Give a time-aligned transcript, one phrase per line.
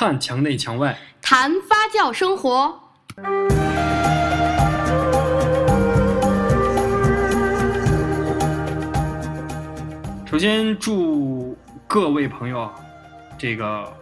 [0.00, 0.96] 看墙内墙外。
[1.20, 2.74] 谈发酵生活。
[10.24, 11.54] 首先祝
[11.86, 12.74] 各位朋友啊，
[13.36, 13.92] 这个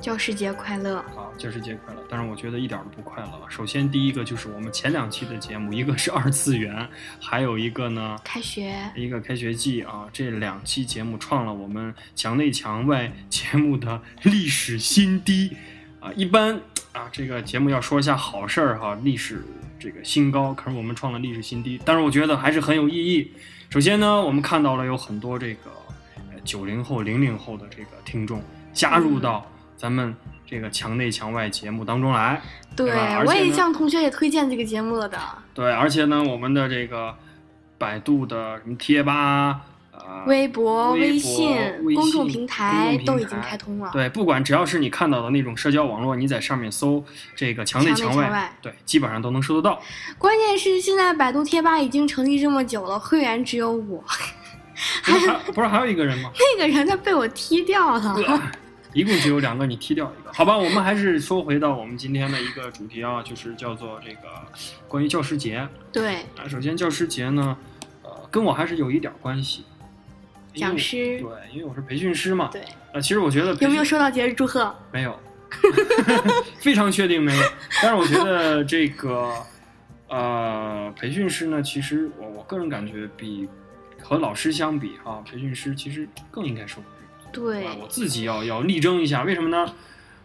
[0.00, 1.04] 教师节快乐！
[1.14, 2.00] 好，教师节快乐！
[2.08, 3.46] 但是我觉得一点都不快乐了。
[3.48, 6.88] 首先第一个就是我们前两期的节目，一个是二次元，
[7.20, 8.72] 还有一个呢，开学。
[8.94, 15.56] 一个开学季啊，这两期节目创了我们墙内墙外节目的历史新低
[15.98, 16.12] 啊。
[16.14, 16.60] 一般
[16.92, 19.44] 啊，这个节目要说一下好事儿哈，历史
[19.80, 21.80] 这个新高，可是我们创了历史新低。
[21.84, 23.32] 但是我觉得还是很有意义。
[23.68, 25.70] 首先呢，我们看到了有很多这个
[26.14, 28.40] 呃九零后、零零后的这个听众
[28.72, 29.44] 加入到
[29.78, 30.14] 咱们
[30.44, 32.42] 这个墙内墙外节目当中来。
[32.76, 32.90] 对
[33.24, 35.16] 我也向同学也推荐这个节目了的。
[35.54, 37.14] 对，而且呢，我们的这个
[37.78, 39.60] 百度的什么贴吧。
[39.92, 41.56] 呃，微博、微信、
[41.94, 43.90] 公众平台都已经开通了。
[43.92, 47.04] 对，不管只要是你看到的那种社交网络，你在上面搜
[47.34, 49.82] 这个墙内墙外，对，基本上都能搜得到。
[50.16, 54.04] 关键是现在百度贴吧已经成立这么久了，会员只有我，
[55.02, 55.18] 还
[55.52, 56.30] 不是还有一个人吗？
[56.56, 58.14] 那个人他被我踢掉了。
[58.98, 60.58] 一共只有两个，你踢掉一个，好吧？
[60.58, 64.22] 我们还是说回到我们今天的一个主题啊，就是叫做这个
[64.88, 66.48] 关于教师节对，啊。
[66.48, 67.56] 首先，教师节呢，
[68.02, 69.64] 呃，跟我还是有一点关系。
[70.54, 72.48] 讲师对，因为我是培训师嘛。
[72.52, 72.60] 对，
[72.92, 74.74] 呃，其实我觉得有没有收到节日祝贺？
[74.90, 75.16] 没有，
[76.58, 77.42] 非常确定没有。
[77.80, 79.32] 但是我觉得这个
[80.08, 83.48] 呃，培训师呢，其实我我个人感觉比
[84.02, 86.80] 和老师相比哈、培训师其实更应该受
[87.32, 89.74] 对啊，我自己要要力争一下，为什么呢？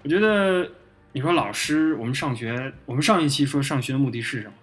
[0.03, 0.69] 我觉得
[1.13, 4.53] 你说老师，我们上学，我们上一期说上学的目的是什么？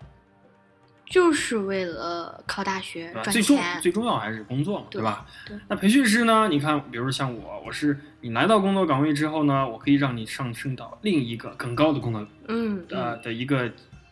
[1.07, 3.33] 就是为了考大学赚钱？
[3.33, 3.59] 最重。
[3.83, 5.27] 最重要还是工作嘛，对对吧？
[5.47, 6.47] 对那培训师呢？
[6.49, 13.69] 你看，比如像我，我是你来到工作岗位之后呢，我可以让你上升到另一个更高的工作嗯，呃嗯的一个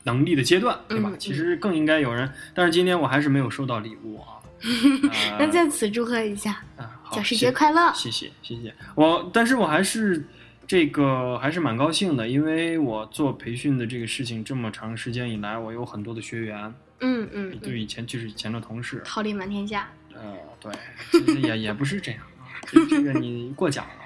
[0.09, 1.11] 能力的阶段，对吧？
[1.13, 4.41] 嗯其实更应该有人，但是今天我还是没有收到礼物啊。
[5.39, 6.65] 呃那在此祝贺一下，
[7.13, 7.93] 教师节快乐！
[7.95, 10.25] 谢谢谢谢我，但是我还是
[10.67, 19.89] 这个还是蛮高兴的，因为我做培训的这个事情这么长时间以来，我有很多的学员，嗯嗯嗯，对以前就是以前的同事，桃李满天下。
[20.13, 20.73] 呃，对，
[21.13, 24.05] 其实也也不是这样啊， 这这个你过奖了，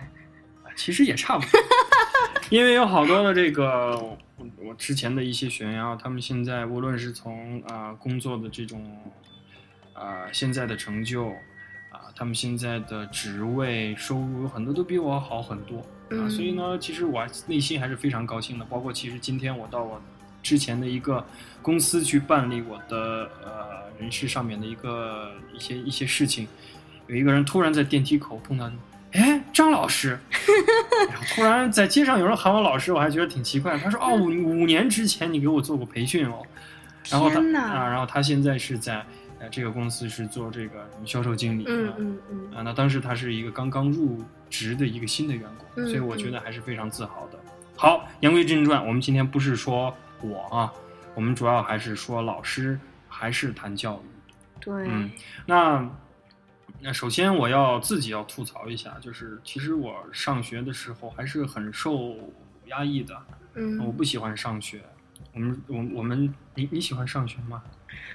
[0.64, 1.60] 啊其实也差不多，
[2.52, 8.94] 因为有好多的这个我我之前的一些学员啊，他们现在无论是从啊、工作的这种
[9.94, 11.28] 啊、现在的成就
[11.88, 15.78] 啊、他们现在的职位收入很多都比我好很多。
[15.78, 19.98] 啊，嗯所以呢，其实我内心还是非常高兴的，包括其实今天我到我
[20.42, 21.24] 之前的一个
[21.62, 26.46] 公司去办理我的呃人事上面的一个一些一些事情，
[27.06, 28.76] 有一个人突然在电梯口碰到你，
[29.12, 30.18] 哎，张老师，
[31.08, 33.78] 然后突然在街上有人喊我老师，我还觉得挺奇怪。
[33.78, 36.42] 他说哦，五五年之前你给我做过培训哦，
[37.10, 39.04] 然后他啊，然后他现在是在
[39.38, 47.38] 呃这个公司是做这个销售经理，嗯啊嗯嗯，啊，那当时他是一个刚刚入职的一个新的员工，嗯所以我觉得还是非常自豪的。
[47.76, 50.72] 好，言归正传，我们今天不是说我啊，
[51.14, 54.08] 我们主要还是说老师，还是谈教育。
[54.60, 55.10] 对，嗯，
[55.44, 55.84] 那
[56.84, 62.16] 那首先我要自己要吐槽一下，就是其实我上学的时候还是很受
[62.66, 63.20] 压抑的，我
[63.54, 64.82] 嗯，不喜欢上学。
[65.32, 67.62] 我们我我们你你喜欢上学吗？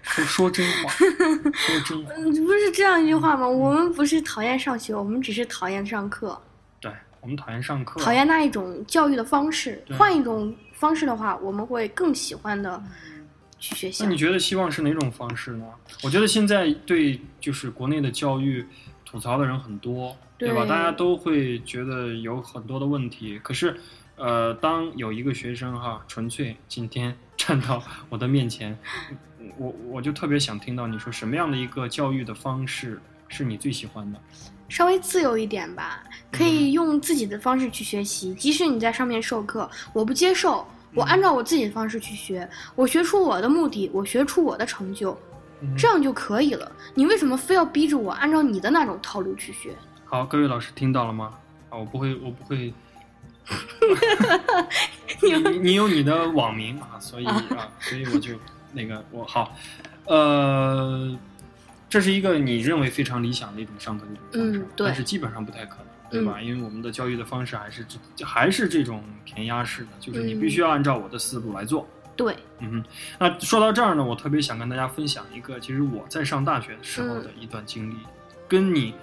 [0.01, 2.11] 说 说真话，说真话。
[2.17, 3.47] 嗯，不是这样一句话吗？
[3.47, 6.39] 我们不是讨厌上学，我们只是讨厌上课，
[6.81, 6.91] 对
[7.21, 9.81] 我们讨厌上课，讨厌那一种教育的方式。
[9.97, 12.81] 换一种方式的话，我们会更喜欢的
[13.59, 14.09] 去学习那。
[14.09, 15.65] 你觉得希望是哪种方式呢？
[16.03, 18.65] 我觉得现在对就是国内的教育
[19.05, 20.65] 吐槽的人很多，对吧？
[20.65, 23.39] 大家都会觉得有很多的问题。
[23.43, 23.79] 可是，
[24.15, 28.77] 呃，当有一个学生哈，纯粹今天站到我的面前，
[29.57, 34.19] 我我就特别想听到你说什么样的一个教育的方式是你最喜欢的？
[34.69, 38.33] 稍微自由一点吧，可以用自己的方式去学习。
[38.33, 45.15] 即使你在上面授课，我不接受，我按照我自己的方式去学，我学出我的目的，我学出我的成就，
[45.61, 46.71] 嗯这样就可以了。
[46.95, 49.75] 你为什么非要逼着我按照你的那种套路去学？
[50.05, 51.33] 好，各位老师听到了吗？
[51.69, 52.73] 啊，我不会，我不会。
[55.21, 58.33] 你你你有你的网名啊，所以啊，所以我就
[58.73, 59.55] 那个我好，
[60.05, 61.17] 呃，
[61.87, 66.41] 这是一个你认为非常理想的一种上课的一种方式，嗯对但是基本上不太可能，对吧？
[66.41, 71.87] 因为我们的教育的方式还是这还是这种填鸭式的，就是你嗯必须要按照我的思路来做。
[72.15, 72.83] 对，嗯哼，
[73.19, 77.95] 那说到这儿呢，我特别想跟大家分享一个，其实我在上大学的时候的一段经历，
[78.47, 78.93] 跟你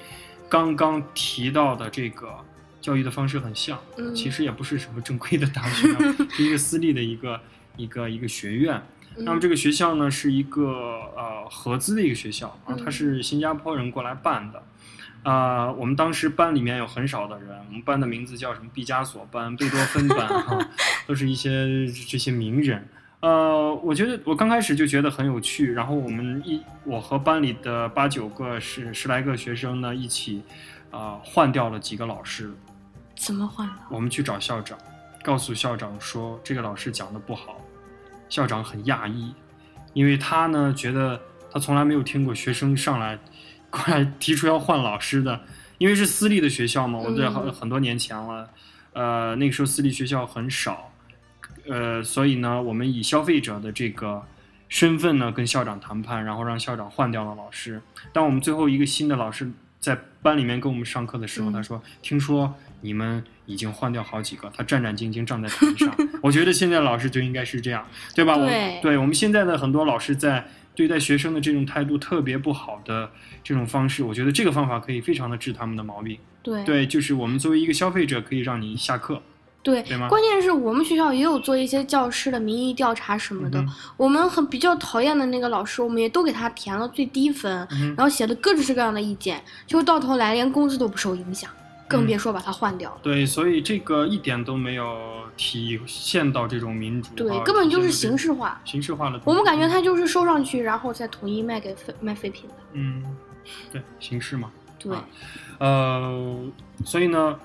[0.49, 2.35] 刚刚提到的这个
[2.81, 5.99] 教育的方式很像，嗯其实也不是什么正规的大学、啊，
[6.31, 7.41] 是一个私立的一个
[7.77, 8.83] 一个一个学院。
[9.17, 10.63] 那么这个学校呢，是一个
[11.17, 14.61] 呃合资的一个学校啊，它是新加坡人过来办的。
[15.25, 20.59] 啊、我们当时班里面有很少的人，我们班的名字叫什么毕加索班、贝多芬班哈、
[21.09, 22.87] 都是一些这些名人。
[23.21, 30.43] 呃，我觉得我刚开始就觉得很有趣，然后我们一我和班里的八九个十十来个学生呢，一起
[30.91, 32.53] 啊、换掉了几个老师，
[33.17, 33.75] 怎么换的？
[33.89, 34.77] 我们去找校长，
[35.23, 37.59] 告诉校长说这个老师讲的不好。
[38.29, 39.35] 校长很讶异，
[39.95, 41.19] 因为他呢觉得
[41.51, 43.19] 他从来没有听过学生上来
[43.75, 45.41] 过来提出要换老师的，
[45.79, 48.49] 因为是私立的学校嘛，我在很嗯很多年前了，
[48.93, 50.93] 呃，那个时候私立学校很少，
[51.67, 54.23] 呃，所以呢，我们以消费者的这个
[54.69, 57.83] 身份呢跟校长谈判，然后让校长换掉了老师。
[58.13, 59.51] 当我们最后一个新的老师
[59.81, 65.95] 在班里面跟我们上课的时候，嗯他说：“听说你们已经换掉好几个。”他战战兢兢站在台上。
[66.23, 68.37] 我觉得现在老师就应该是这样，对吧？
[68.37, 73.11] 对我对我们现在的很多老师在对待学生的这种态度特别不好的
[73.43, 76.19] 这种方式，我觉得这个方法可以非常的治他们的毛病。
[76.43, 79.23] 对对，就是我们作为一个消费者，可以让你下课，
[79.63, 83.59] 对对关键是我们学校也有做一些教师的民意调查什么的。
[83.61, 91.51] 嗯我们很比较讨厌的那个老师，我们也都给他填了最低分，嗯然后写的各式各样的意见，就到头来连工资都不受影响，
[91.89, 92.99] 更嗯别说把它换掉了。
[93.03, 98.61] 对，所以这个一点都没有体现到这种民主，对啊，根本就是形式化。
[98.65, 99.21] 形式化的。
[99.25, 102.55] 我们感觉他就是收上去，然后再统一卖给废卖废品的。
[102.73, 103.05] 嗯，
[103.73, 104.51] 对，形式嘛。
[104.79, 105.05] 对，啊
[105.59, 106.39] 呃，
[106.85, 107.39] 所以呢，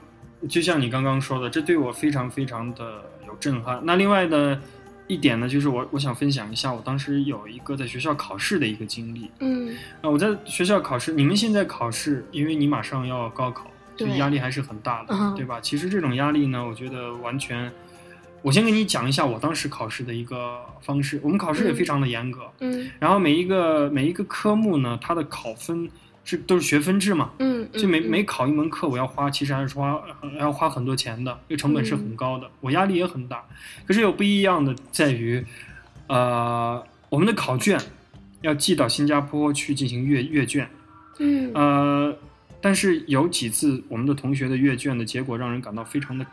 [0.50, 3.80] 就像你刚刚说的，这对我非常非常的有震撼。
[3.84, 4.60] 那另外的
[5.08, 9.32] 一点呢，就是我我想分享一下，我当时有一个在学校考试的一个经历。
[9.40, 13.72] 嗯，啊，我在学校考试，你们现在考试，因为你马上要高考，
[14.06, 15.60] 对压力还是很大的，嗯对吧？
[15.62, 17.72] 其实这种压力呢，我觉得完全，
[18.42, 21.20] 我先给你讲一下我当时考试的一个方式。
[21.24, 25.90] 我们考试也非常的严格，嗯然后每一个每一个科目呢，它的考分
[26.24, 33.44] 是都是学分制嘛，嗯，就每嗯每考一门课，我要花，其实还是花还要花很多钱的，这个成本是很高的，我压力也很大。
[33.86, 35.44] 可是有不一样的在于，
[36.08, 37.80] 呃，我们的考卷
[38.42, 40.70] 要寄到新加坡去进行阅阅卷，
[41.18, 42.16] 嗯呃，
[42.62, 46.26] 但是有几次我们的同学的阅卷的结果让人感到非常的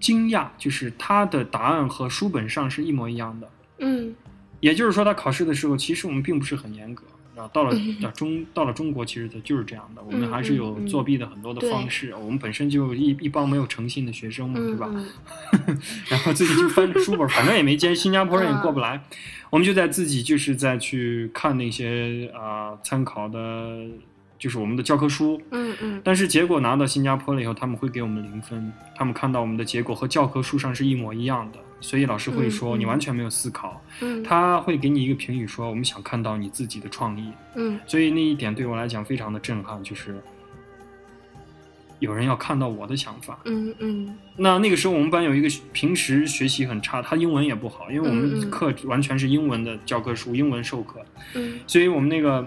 [0.00, 3.48] 惊讶，就是他的答案和书本上是一模一样的。
[3.78, 4.14] 嗯
[4.60, 7.04] 也就是说，他考试的时候，其实我们并不是很严格。
[7.34, 7.74] 啊，到了
[8.14, 12.14] 中到了中国，其实它就是这样的，我们还是有作弊的很多的方式。
[12.14, 14.90] 我们本身就一一帮没有诚信的学生嘛，对吧？
[14.92, 15.80] 嗯
[16.10, 19.02] 然后自己就翻着书本，反正也没接，新加坡人也过不嗯来，
[19.48, 23.86] 我们就在自己就是在去看那些啊、参考的，
[24.42, 25.40] 就是我们的教科书。
[25.52, 33.80] 嗯嗯但是结果拿到新加坡了以后，他们会给我们零分，他们看到我们的结果和教科书上是一模一样的，所以老师会说你完全没有思考。
[34.00, 40.20] 嗯，他会给你一个评语说，我们想看到你自己的创意，嗯所以那一点对我来讲非常的震撼，就是
[42.00, 43.38] 有人要看到我的想法。
[43.44, 51.00] 嗯嗯那那个时候我们班有一个平时学习很差，他英文也不好，因为我嗯们嗯课完全是英文的教科书，英文授课，
[51.34, 52.44] 嗯所以我们那个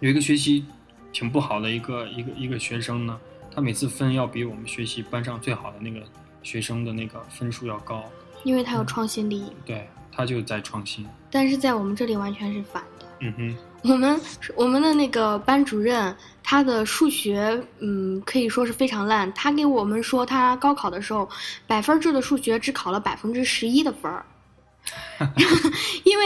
[0.00, 0.64] 有一个学习
[1.12, 3.18] 挺不好的一个一个一个学生呢，
[3.54, 6.00] 他每次分要比我们学习班上最好的那个
[6.42, 8.02] 学生的那个分数要高，
[8.44, 11.06] 因为他有创新力，对他就在创新。
[11.30, 13.06] 但是在我们这里完全是反的。
[13.20, 13.56] 嗯哼，
[13.88, 14.20] 我们
[14.56, 19.32] 我们的那个班主任，他的数学，嗯，可以说是非常烂。
[19.32, 21.28] 他给我们说，他高考的时候，
[21.66, 24.26] 百分制的数学只考了百分之十一的分儿
[26.02, 26.24] 因为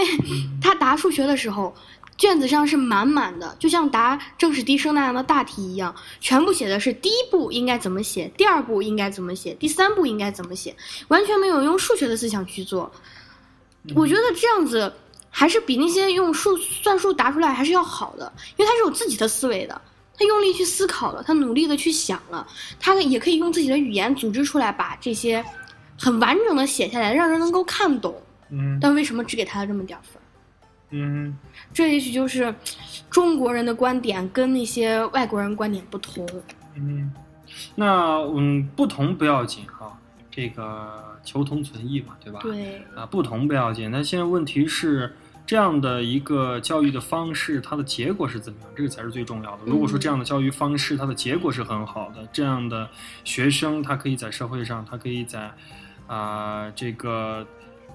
[0.63, 1.75] 他答数学的时候，
[2.19, 10.75] 卷子上是满满的，就像答政史地生那样的大题一样，全部写的是第一步应该怎么写，第二步应该怎么写，第三步应该怎么写，
[11.09, 12.91] 完全没有用数学的思想去做。
[13.95, 14.93] 我觉得这样子
[15.31, 19.81] 还是比那些用数算术答出来还是要好的，因为他是有自己的思维的，
[20.19, 22.47] 他用力去思考了，他努力的去想了，
[22.81, 25.45] 他也可以用自己的语言组织出来，把这些
[25.99, 28.21] 很完整的写下来，让人能够看懂。
[28.51, 30.26] 嗯但为什么只给他了这么点分儿？
[30.91, 31.37] 嗯
[31.73, 32.55] 这也许就是
[33.11, 36.27] 中国人的观点跟那些外国人观点不同。
[36.75, 37.13] 嗯，
[37.75, 39.99] 那嗯不同不要紧哈，
[40.31, 42.41] 这个求同存异嘛，对吧？
[42.43, 45.15] 对，啊，不同不要紧，那现在问题是。
[45.49, 48.71] 这样的一个教育的方式，它的结果是怎么样？
[48.75, 49.59] 这个才是最重要的。
[49.65, 52.91] 如果说这样的教育方式，它的结果是很好的，这样的
[53.23, 55.49] 学生他可以在社会上，他可以在
[56.09, 57.47] 啊、这个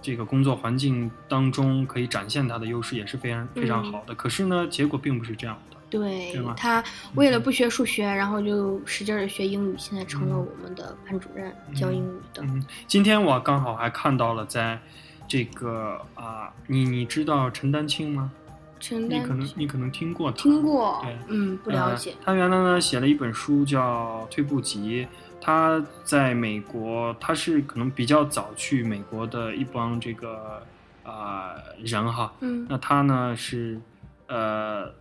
[0.01, 4.15] 这个工作环境当中可以展现他的优势，也是非常非常好的。
[4.15, 5.77] 可是呢，结果并不是这样的。
[5.89, 6.81] 对他
[7.15, 12.41] 为了不学数学，然后就使劲的学英语，现在成了我们的班主任，教英语的。
[12.43, 14.79] 嗯，今天我刚好还看到了，在
[15.27, 18.31] 这个啊、你你知道陈丹青吗？
[18.79, 22.17] 陈丹你可能你可能听过他，听过对，嗯，不了解呃。
[22.25, 25.05] 他原来呢写了一本书叫《退步集》，
[25.41, 30.61] 他在美国，他是可能比较早去美国的一帮这个
[31.03, 32.31] 啊、人哈。
[32.41, 33.81] 嗯那他呢是
[34.27, 34.93] 呃，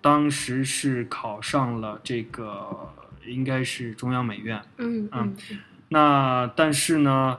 [0.00, 2.68] 当时是考上了这个
[3.24, 4.60] 应该是中央美院。
[4.78, 5.34] 嗯嗯
[5.88, 7.38] 那但是呢，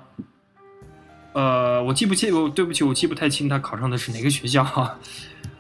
[1.34, 4.98] 呃，我记不清，我对不起，我记不太清他考上的是哪个学校哈。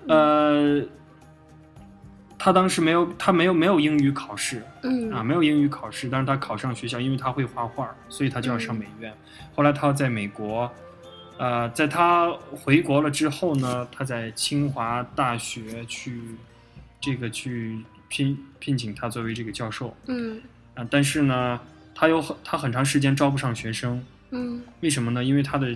[0.08, 0.82] 呃，
[2.39, 9.13] 他当时没有，他没有没有英语考试嗯啊，没有英语考试，但是他考上学校，因为他会画画，所以他就要上嗯美院。
[9.56, 10.72] 后来他在美国，
[11.38, 16.22] 呃，在他回国了之后呢，他在清华大学去
[17.01, 19.96] 这个去聘聘请他作为这个教授。
[20.06, 20.39] 嗯
[20.75, 21.60] 啊，但是呢，
[21.96, 25.24] 他有很他很长时间招不上学生，嗯为什么呢？
[25.24, 25.75] 因为他的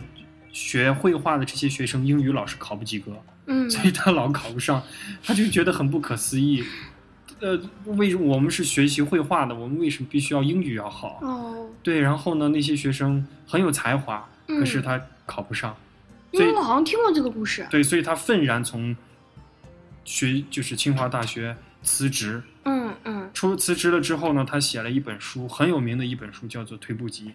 [0.52, 3.14] 学绘画的这些学生英语老是考不及格，
[3.46, 4.82] 嗯所以他老考不上，
[5.24, 6.64] 他就觉得很不可思议。
[7.40, 11.20] 呃，为什么我们是学习绘画的，我们为什么必须要英语要好？
[11.24, 15.76] 哦，对，然后呢，那些学生很有才华，可是嗯他考不上，
[16.30, 17.66] 因所以为我好像听过这个故事。
[17.72, 18.96] 对，所以他愤然从
[20.06, 22.44] 学就是清华大学辞职。
[22.66, 27.30] 嗯嗯出辞职了之后呢，他写了一本书，很有名的一本书，叫做《退步集》。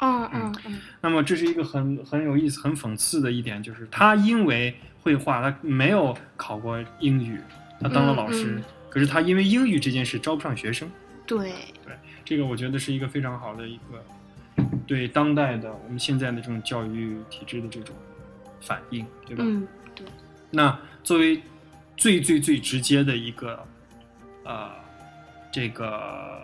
[0.00, 7.40] 嗯嗯嗯那么这是一个很很有意思、很讽刺的一点，就是他因为绘画，他没有考过英语，
[7.80, 10.90] 他当了老师，嗯嗯可是他因为英语这件事招不上学生。
[11.26, 11.52] 对。
[11.84, 14.04] 对，这个我觉得是一个非常好的一个
[14.86, 17.94] 对当代的我们现在的这种教育体制的这种
[18.60, 19.44] 反应，对吧？
[19.46, 20.06] 嗯对。
[20.50, 21.40] 那作为
[21.96, 23.64] 最最最直接的一个，
[24.44, 24.70] 呃，
[25.52, 26.40] 这个，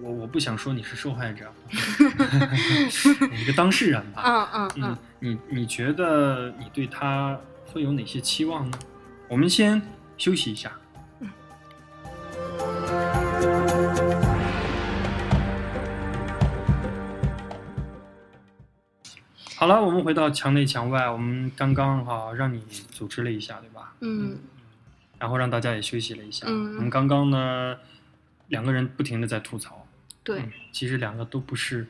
[0.00, 1.52] 我我不想说你是受害者，
[3.30, 4.22] 你一个当事人吧。
[4.24, 8.78] 嗯嗯嗯嗯，，你你觉得你对他会有哪些期望呢？
[9.28, 9.80] 我们先
[10.16, 10.72] 休息一下。
[19.56, 22.60] 好了，我们回到墙内墙外，我们刚刚哈、让你
[22.90, 23.92] 组织了一下，对吧？
[24.00, 24.36] 嗯
[25.18, 26.46] 然后让大家也休息了一下。
[26.48, 27.76] 嗯我们刚刚呢，
[28.52, 29.86] 两个人不停的在吐槽，
[30.22, 31.86] 对嗯，其实两个都不是，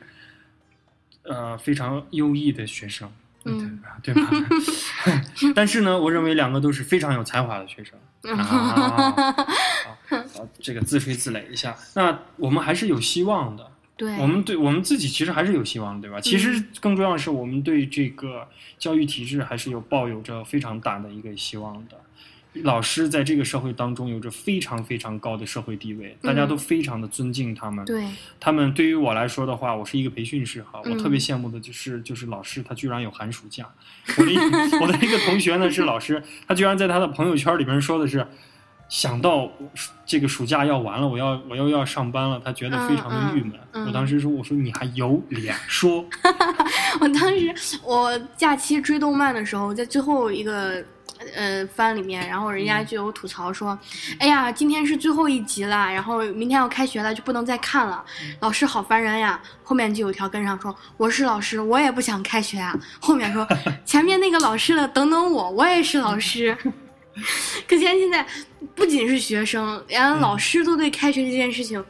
[1.23, 3.11] 呃，非常优异的学生，
[3.43, 4.29] 嗯对吧？
[4.31, 5.51] 对吧？
[5.53, 9.11] 但是呢，我认为两个都是非常有才华的学生嗯啊。
[9.83, 13.69] 好好这个自吹自擂一下，那我们还是有希望的。
[13.95, 16.21] 对，我们对我们自己其实还是有希望的，对吧？
[16.21, 18.47] 其实嗯更重要的是，我们对这个
[18.79, 21.99] 教育体制还是有抱有着非常大的一个希望的。
[22.61, 27.83] 老师在这个社会当中有着非常非常高的社会地位，大家嗯都非常的尊敬他们。
[27.85, 28.05] 对，
[28.39, 33.67] 他们对于我来说的话，我是一个培训师哈，我嗯特别羡慕的就是就是老师他居然有寒暑假。
[34.17, 34.37] 我的一
[34.79, 38.25] 我的一个同学呢是老师，他居然在他的朋友圈里边说的是，
[38.87, 39.51] 想到
[40.05, 43.53] 这个暑假要完了，我要我又要上班了，他觉得非常的郁闷。
[43.87, 46.05] 我当时说，我说你还有脸说？
[47.01, 47.17] 我当
[47.57, 50.83] 时我假期追动漫的时候，在最后一个
[51.35, 53.77] 呃番里面，然后人家就有吐槽说
[54.19, 58.03] ：“哎呀，今天是最后一集了，然后明天要开学了，就不能再看了，
[58.41, 63.47] 老师好烦人呀。”后面就有条跟上说：“我是老师，我也不想开学啊。”后面说：
[63.85, 66.57] “前面那个老师了，等等我，我也是老师。”
[67.67, 68.25] 可见现在
[68.75, 71.83] 不仅是学生，连老师都对开学这件事情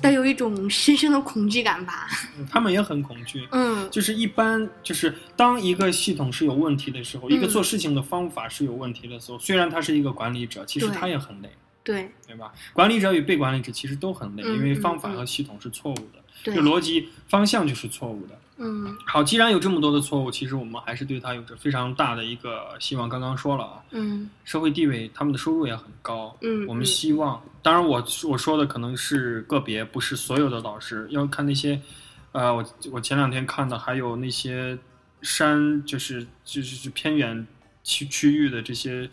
[0.00, 2.08] 带有一种深深的恐惧感吧。
[2.50, 3.46] 他们也很恐惧。
[3.50, 11.50] 嗯就是一般，就是当一个系统是有问题的时候，一个嗯做事情的方法是有问题的时候，虽然他是一个管理者，其实他也很累。
[11.84, 12.52] 对对吧？
[12.74, 18.38] 管理者与被管理者其实都很累，嗯因为方法嗯和系统是错误的，对这，逻辑方向就是错误的。
[18.60, 23.08] 嗯好，既然有这么多的错误，其实我们还是对他有着非常大的一个希望。
[23.08, 26.36] 刚刚说了啊，嗯社会地位，他们的收入也很高。
[26.42, 31.06] 嗯，我们嗯希望，当然我我说的可能是个别，不是所有的老师。
[31.10, 31.80] 要看那些，
[32.32, 34.76] 呃，我我前两天看的，还有那些
[35.22, 37.46] 山，就是就是是偏远
[37.84, 39.08] 区区域的这些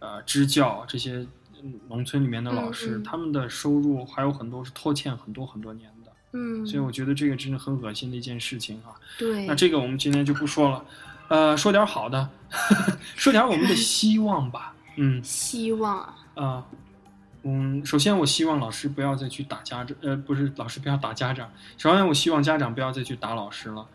[0.00, 1.26] 呃支教，这些
[1.62, 6.01] 嗯农村里面的老师，嗯嗯他们的收入还有很多是拖欠很多很多年的。
[6.32, 8.96] 嗯，所以我觉得这个真是很恶心的一件事情啊。
[9.18, 10.84] 对，那这个我们今天就不说了，
[11.28, 12.28] 呃，说点好的，
[13.16, 14.74] 说点我们的希望吧。
[14.96, 16.64] 嗯希望啊、
[17.44, 21.50] 嗯，首先我希望老师不要再去打家长，呃，不是老师不要打家长。
[21.78, 23.86] 首先我希望家长不要再去打老师了。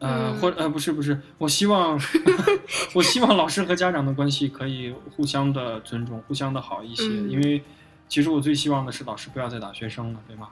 [0.00, 1.98] 呃，嗯或呃不是不是，我希望
[2.94, 7.62] 我希望老师和家长的关系可以互相的尊重，互相的好一些，嗯因为
[8.08, 10.48] 其实我最希望的是老师不要再打学生了，对吗？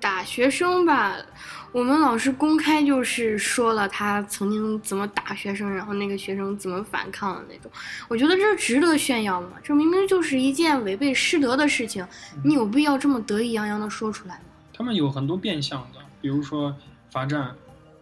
[0.00, 1.16] 打学生吧，
[1.72, 7.70] 我们老师公开就是说了他曾经怎么打学生，然后那个学生怎么反抗的那种。
[8.08, 9.50] 我觉得这值得炫耀吗？
[9.62, 12.04] 这明明就是一件违背师德的事情，
[12.42, 14.40] 你有必要这么得意洋洋的说出来吗？
[14.72, 16.74] 他们有很多变相的，比如说
[17.12, 17.54] 罚站，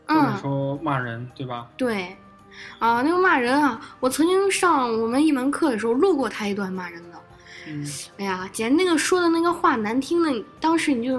[0.07, 1.67] 或者嗯，说骂人，对吧？
[1.77, 2.17] 对，
[2.79, 7.08] 啊，那个骂人啊，我曾经上我们一门课的时候录过他一段骂人的。
[7.69, 11.19] 嗯，哎呀，姐那个说的那个话难听的，当时你就，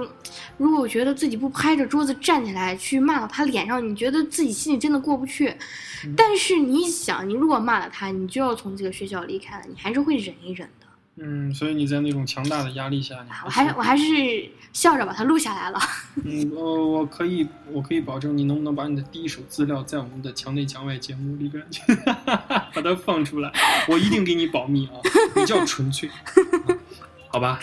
[0.58, 5.48] 如果我觉得自己不拍着桌子站起来去骂到他脸上，你觉得自己心里真的过不去。
[6.04, 10.86] 嗯但是你想，你如果骂了他，你就要从这个学校离开了，你还是会忍一忍的。
[11.16, 14.04] 嗯，所以你在那种强大的压力下，你我还我还是
[14.72, 15.78] 笑着把它录下来了。
[16.24, 21.82] 嗯，呃，我可以，我可以保证，你能不能把你的第一手资料在我们的墙内墙外节目里边去
[22.14, 23.52] 把它放出来？
[23.88, 24.94] 我一定给你保密啊，
[25.34, 26.14] 比较纯粹，啊
[27.32, 27.58] 好吧？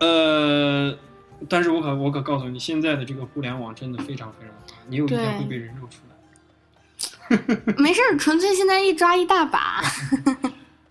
[0.00, 0.96] 呃，
[1.48, 9.82] 但是我可我可告诉你，现在的这个互联网真的非常非常大，你有一天会被人肉出来没事儿，纯粹现在一抓一大把。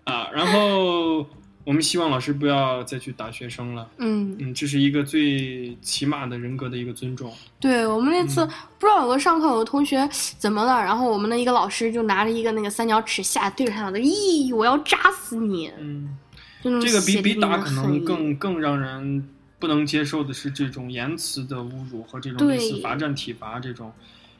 [0.04, 0.28] 啊。
[0.32, 1.26] 然后
[1.68, 7.30] 我们希望老师不要再去打学生了，嗯，嗯，这是一个最起码的人格的一个尊重。
[7.60, 8.48] 对我们那次、嗯
[8.78, 10.08] 不知道有个上课有个同学
[10.38, 15.70] 怎么了，然后我们的一个老师就拿着一个那个三角尺下对着他脑袋，咦，我要扎死你！
[15.78, 16.16] 嗯。
[16.62, 23.92] 这个比比打可能更更让人不能接受的是这种言辞的侮辱和这种类似罚站体罚这种，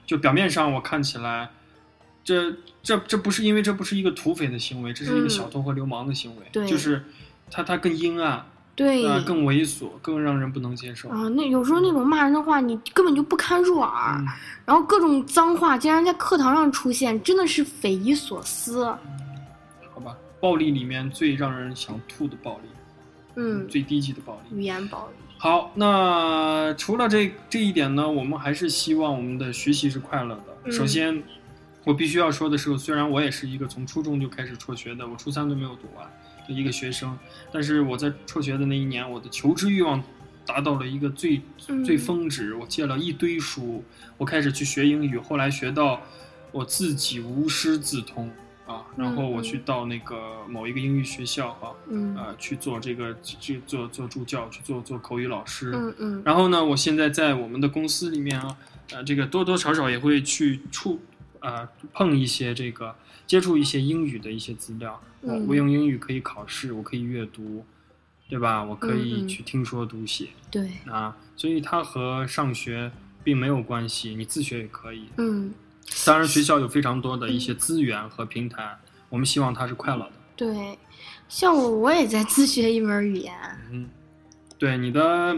[0.07, 1.51] 就表面上我看起来，
[2.29, 7.03] 这这这不是因为这不是一个土匪的行为，这是一个嗯小偷和流氓的行为，对就是
[7.51, 8.45] 他他更阴暗，
[8.77, 11.09] 对呃，更猥琐，更让人不能接受。
[11.09, 14.27] 啊，那有时候那种骂人的话，你根本就不堪入耳，嗯
[14.67, 18.85] 然后各种脏话竟然在课堂上出现，真的是匪夷所思。
[19.95, 22.69] 好吧，暴力里面最让人想吐的暴力，
[23.37, 24.59] 嗯，最低级的暴力。
[24.59, 25.15] 语言暴力。
[25.39, 30.45] 好，那除了这这一点呢，我们还是希望我们的学习是快乐的。
[30.65, 31.23] 嗯首先，
[31.89, 36.07] 我必须要说的是，虽然我也是一个从初中就开始辍学的，我初三都没有读完
[36.47, 37.19] 的一个学生，
[37.51, 40.05] 但是我在辍学的那一年，我的求知欲望
[40.45, 42.55] 达到了一个最嗯最峰值。
[42.55, 43.83] 我借了一堆书，
[44.19, 46.03] 我开始去学英语，后来学到
[46.53, 48.31] 我自己无师自通
[48.67, 55.73] 啊，然后我嗯去到那个某一个英语学校啊，嗯呃，去做这个去做做助教，去做做口语老师。
[55.75, 58.55] 嗯嗯然后呢，我现在在我们的公司里面啊，
[58.93, 61.01] 呃，这个多多少少也会去触
[61.41, 62.95] 呃碰一些这个
[63.27, 65.01] 接触一些英语的一些资料。
[65.21, 67.65] 我嗯我用英语可以考试，我可以阅读，
[68.29, 68.63] 对吧？
[68.63, 72.91] 我可以去听说读写对，啊，所以它和上学
[73.25, 75.09] 并没有关系，你自学也可以。
[75.17, 75.53] 嗯
[76.05, 80.13] 当然，学校有非常多的一些资源和平台，我们希望它是快乐的。
[80.37, 80.79] 对，
[81.29, 83.35] 像我我也在自学一门语言。
[83.73, 83.89] 嗯，
[84.59, 85.35] 对你的，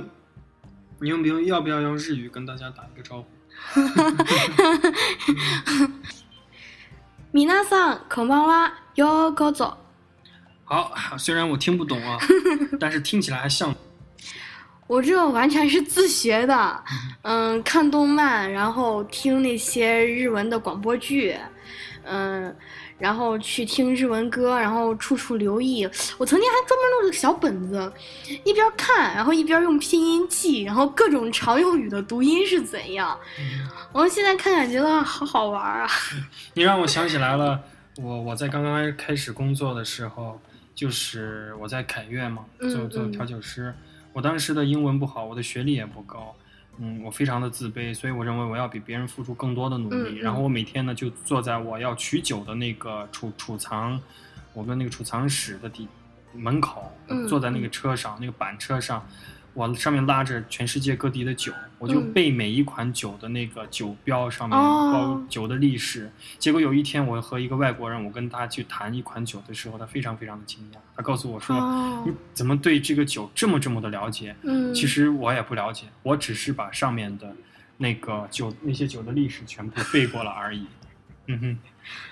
[1.00, 3.28] 你用不用要不要用日语跟大家打一个招呼？
[7.31, 9.75] 米娜桑，こんばんは、ようこそ。
[10.63, 12.17] 好，虽然我听不懂啊，
[12.79, 13.75] 但是听起来还像。
[14.87, 16.83] 我这完全是自学的，
[17.23, 21.35] 嗯，看动漫，然后听那些日文的广播剧，
[22.03, 22.55] 嗯，
[23.00, 25.88] 然后去听日文歌，然后处处留意。
[26.18, 27.92] 我曾经还专门弄了个小本子，
[28.44, 33.18] 一边看，然后一边用拼音记，然后各种常用语的读音是怎样。
[33.92, 35.88] 我现在看感觉得好好玩啊！
[36.54, 37.60] 你让我想起来了，
[37.96, 40.40] 我我在刚刚开始工作的时候，
[40.74, 43.74] 就是我在凯悦嘛，嗯做做嗯调酒师。
[44.12, 46.34] 我当时的英文不好，我的学历也不高，
[46.78, 50.18] 嗯，我非常的自卑，所以我认为我要比别人付出更多的努力。
[50.18, 54.00] 然后我每天呢就坐在我要取酒的那个储储藏，
[54.54, 55.86] 我们那个储藏室的底
[56.32, 59.06] 门口，嗯坐在那个车上、那个板车上，
[59.52, 66.10] 我上面拉着全世界各地的酒，我就嗯背每一款酒的那个酒标上面哦包酒的历史。
[66.38, 77.34] 结果有一天，我和一个外国人，我跟他去谈一款酒的时候，他非常非常的惊讶，他告诉我说：“哦你，怎么对这个酒这么这么的了解？”嗯，其实我也不了解，我只是把上面的
[77.76, 80.66] 那个酒那些酒的历史全部背过了而已。
[81.26, 81.58] 嗯哼，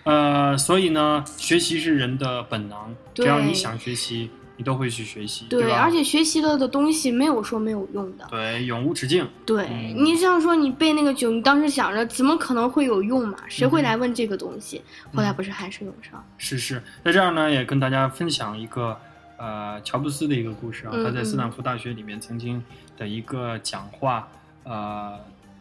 [0.05, 5.81] 呃，所以呢，学习是人的本能，只要你想学习，你都会去学习，对，吧？
[5.81, 8.27] 而且学习了的东西没有说没有用的。
[8.29, 9.27] 对，永无止境。
[9.47, 13.39] 对、嗯你像说你背那个酒，你当时想着怎么可能会有用嘛？
[13.49, 14.83] 谁会来问这个东西？
[15.15, 16.23] 后来不是还是用上？
[16.37, 18.99] 是是，在这儿呢，也跟大家分享一个
[19.37, 22.61] 呃乔布斯的一个故事啊，嗯他在斯坦福大学里面曾经
[22.97, 24.29] 的一个讲话，
[24.65, 25.17] 呃，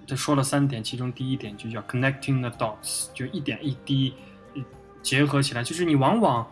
[0.07, 4.13] 他说了三点，其中第一点就叫 connecting the dots，就一点一滴
[4.55, 4.63] 呃
[5.03, 5.63] 结合起来。
[5.63, 6.47] 就是你往往，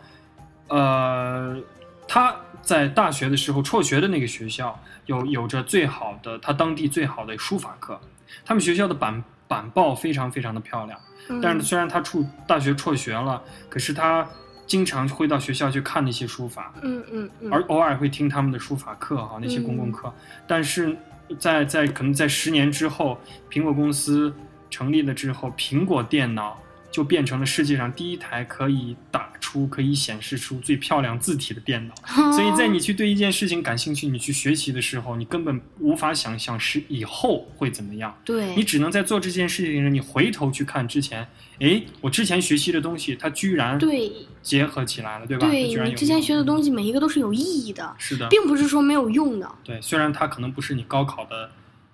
[0.68, 1.58] 呃，
[2.08, 8.00] 他在大学的时候，辍学的那个学校有有着最好的，他当地最好的书法课，
[8.44, 11.00] 他们学校的板板报非常非常的漂亮。
[11.30, 11.40] 嗯。
[11.42, 14.28] 但是虽然他辍大学辍学了，可是他
[14.66, 20.12] 经常会到学校去看那些书法，嗯嗯嗯，而偶尔会听他们的书法课哈，那些公共课。
[20.48, 20.98] 但是
[21.38, 24.34] 在在可能在十年之后，苹果公司
[24.72, 26.58] 成立了之后，苹果电脑
[26.96, 31.94] 就变成了世界上第一台可以打出、可以显示出最漂亮字体的电脑。
[32.32, 38.18] 所以在你去对一件事情感兴趣，你去学习的时候，你根本无法想象是以后会怎么样。
[38.24, 41.28] 对你只能在做这件事情时，你回头去看之前，
[41.60, 44.10] 诶，我之前学习的东西，它居然对
[44.42, 45.46] 结合起来了，对吧？
[45.48, 49.52] 对你之前学的东西每一个都是有意义的，是的，并不是说没有用的。
[49.66, 51.52] 对，虽然它可能不是你高考的，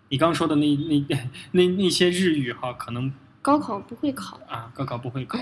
[0.10, 1.18] 你刚说的那那
[1.54, 3.12] 那那些日语哈，可能
[3.42, 5.40] 高考不会考，啊高考不会考。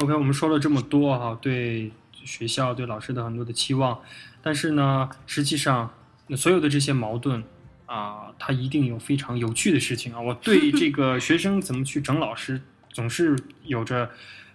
[0.00, 4.00] OK，我们说了这么多哈，对学校对老师的很多的期望，
[4.40, 5.92] 但是呢，实际上
[6.36, 7.42] 所有的这些矛盾
[7.86, 10.20] 啊，它一定有非常有趣的事情啊。
[10.20, 12.60] 我对这个 学生怎么去整老师，
[12.92, 14.10] 总是有着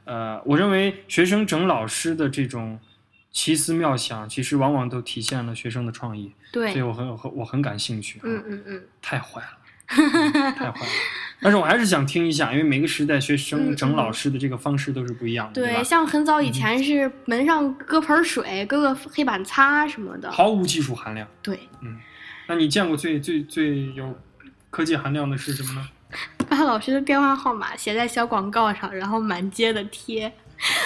[0.06, 2.80] 呃，我认为学生整老师的这种
[3.32, 6.32] 奇思妙想，其实往往都体现了学生的创意。
[6.52, 8.22] 对所以，我很我很我很感兴趣、啊。
[8.24, 9.58] 嗯嗯嗯，太坏了，
[10.54, 10.92] 太坏了。
[11.44, 15.84] 但是我还是想听一下，因为每个时代学生嗯整老师的这个方式都是不一样的，对，吧？
[15.84, 20.32] 像很早以嗯前是门上搁盆水，搁个黑板擦什么的。
[20.32, 21.28] 毫无技术含量。
[21.42, 22.00] 对，嗯
[22.48, 24.18] 那你见过最最最有
[24.70, 25.88] 科技含量的是什么呢？
[26.48, 30.32] 把老师的电话号码写在小广告上，然后满街的贴。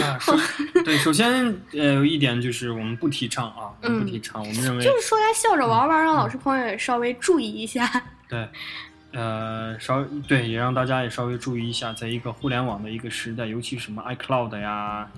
[0.01, 0.35] 啊，首
[0.83, 7.85] 对，首先呃有一点就是我们不提倡啊，我们不嗯提倡，我们认为就是说来笑着玩嗯玩，让老师朋友也稍微注意一下。
[8.29, 8.47] 对，
[9.17, 15.09] 呃，稍对，也让大家也稍微注意一下，在一个互联网的一个时代，尤其什么 iCloud 呀，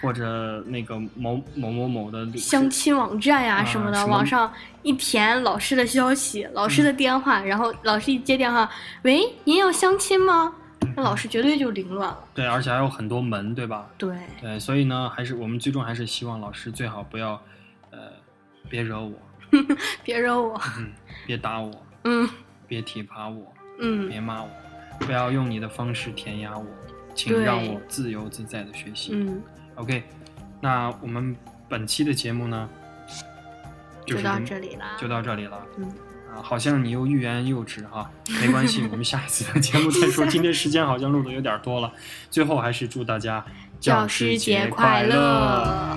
[0.00, 4.52] 或者那个某某某某的相亲网站呀、啊什么的，么网上
[4.84, 8.70] 一填老师的消息、老师的电话，然后老师一接电话，
[9.02, 10.54] 喂，您要相亲吗？
[10.94, 12.18] 那老师绝对就凌乱了。
[12.32, 13.88] 对，而且还有很多门，对吧？
[13.98, 17.32] 对，对，所以呢，还是我们最终还是希望老师最好不要，
[17.90, 17.98] 呃，
[18.68, 19.12] 别惹我，
[20.04, 20.60] 别惹我。
[20.78, 20.92] 嗯，
[21.26, 21.72] 别打我，
[22.04, 22.28] 嗯
[22.68, 24.50] 别体罚我，嗯别骂我，
[25.00, 26.66] 不要用你的方式填压我，
[27.14, 29.12] 请让我自由自在的学习。
[29.14, 29.42] 嗯
[29.76, 30.04] ，OK，
[30.60, 31.34] 那我们
[31.68, 32.68] 本期的节目呢，
[34.06, 34.96] 就是到这里啦。
[35.00, 35.60] 就到这里了。
[35.78, 35.90] 嗯
[36.28, 38.10] 啊，好像你又欲言又止哈，
[38.42, 40.26] 没关系， 我们下一次的节目再说。
[40.26, 41.90] 今天时间好像录的有点多了，
[42.28, 43.42] 最后还是祝大家
[43.80, 45.96] 教师节快乐！